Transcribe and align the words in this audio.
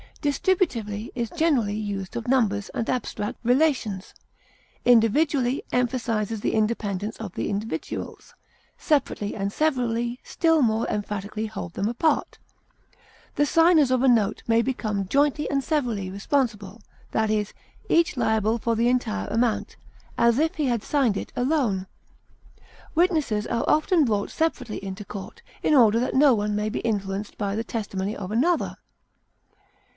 Distributively 0.21 1.11
is 1.15 1.29
generally 1.31 1.75
used 1.75 2.15
of 2.15 2.27
numbers 2.27 2.69
and 2.69 2.87
abstract 2.89 3.37
relations. 3.43 4.13
Individually 4.85 5.63
emphasizes 5.71 6.41
the 6.41 6.53
independence 6.53 7.17
of 7.17 7.33
the 7.33 7.49
individuals; 7.49 8.33
separately 8.77 9.35
and 9.35 9.51
severally 9.53 10.19
still 10.23 10.61
more 10.63 10.87
emphatically 10.87 11.45
hold 11.47 11.73
them 11.73 11.87
apart. 11.87 12.37
The 13.35 13.45
signers 13.47 13.89
of 13.89 14.01
a 14.03 14.07
note 14.07 14.41
may 14.47 14.61
become 14.63 15.07
jointly 15.07 15.49
and 15.49 15.63
severally 15.63 16.09
responsible, 16.09 16.81
that 17.11 17.29
is, 17.29 17.53
each 17.87 18.17
liable 18.17 18.57
for 18.57 18.75
the 18.75 18.89
entire 18.89 19.27
amount, 19.27 19.75
as 20.17 20.37
if 20.39 20.55
he 20.55 20.65
had 20.65 20.83
signed 20.83 21.17
it 21.17 21.31
alone. 21.35 21.87
Witnesses 22.93 23.45
are 23.47 23.65
often 23.67 24.05
brought 24.05 24.31
separately 24.31 24.83
into 24.83 25.05
court, 25.05 25.41
in 25.63 25.73
order 25.75 25.99
that 25.99 26.15
no 26.15 26.33
one 26.35 26.55
may 26.55 26.69
be 26.69 26.79
influenced 26.79 27.37
by 27.37 27.55
the 27.55 27.63
testimony 27.63 28.15
of 28.15 28.31
another. 28.31 28.77